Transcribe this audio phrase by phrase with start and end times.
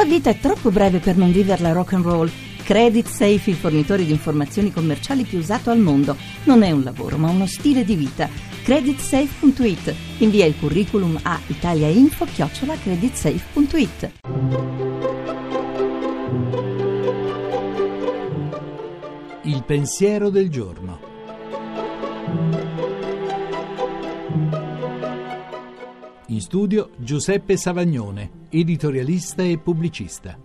[0.00, 2.30] La vita è troppo breve per non viverla rock and roll.
[2.64, 6.16] Credit Safe, il fornitore di informazioni commerciali più usato al mondo.
[6.44, 8.26] Non è un lavoro, ma uno stile di vita.
[8.62, 9.94] Creditsafe.it.
[10.20, 14.12] Invia il curriculum a italiainfo-creditsafe.it.
[19.42, 21.09] Il pensiero del giorno.
[26.40, 30.38] In studio Giuseppe Savagnone, editorialista e pubblicista.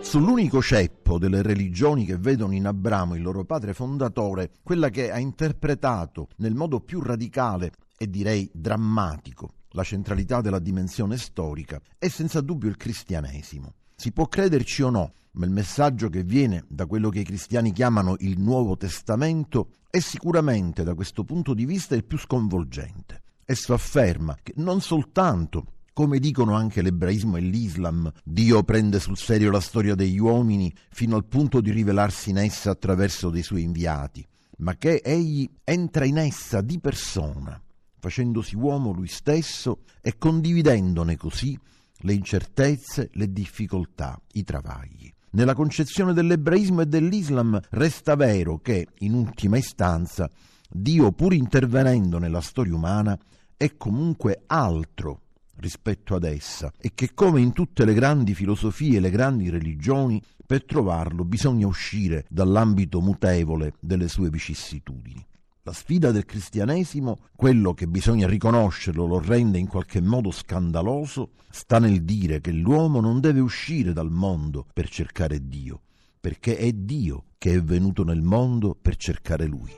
[0.00, 5.18] Sull'unico ceppo delle religioni che vedono in Abramo il loro padre fondatore, quella che ha
[5.18, 12.40] interpretato nel modo più radicale e direi drammatico la centralità della dimensione storica, è senza
[12.40, 13.74] dubbio il cristianesimo.
[13.94, 17.72] Si può crederci o no, ma il messaggio che viene da quello che i cristiani
[17.72, 23.22] chiamano il Nuovo Testamento è sicuramente da questo punto di vista il più sconvolgente.
[23.44, 29.50] Esso afferma che non soltanto come dicono anche l'ebraismo e l'Islam, Dio prende sul serio
[29.50, 34.26] la storia degli uomini fino al punto di rivelarsi in essa attraverso dei suoi inviati,
[34.58, 37.58] ma che egli entra in essa di persona,
[37.98, 41.58] facendosi uomo lui stesso e condividendone così
[42.00, 45.10] le incertezze, le difficoltà, i travagli.
[45.36, 50.30] Nella concezione dell'ebraismo e dell'Islam resta vero che, in ultima istanza,
[50.66, 53.18] Dio, pur intervenendo nella storia umana,
[53.54, 55.20] è comunque altro
[55.56, 60.22] rispetto ad essa e che come in tutte le grandi filosofie e le grandi religioni,
[60.46, 65.22] per trovarlo bisogna uscire dall'ambito mutevole delle sue vicissitudini.
[65.66, 71.80] La sfida del cristianesimo, quello che bisogna riconoscerlo lo rende in qualche modo scandaloso, sta
[71.80, 75.80] nel dire che l'uomo non deve uscire dal mondo per cercare Dio,
[76.20, 79.72] perché è Dio che è venuto nel mondo per cercare Lui.